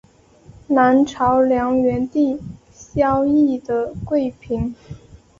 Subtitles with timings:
[0.69, 4.73] 南朝梁元帝萧绎的贵嫔。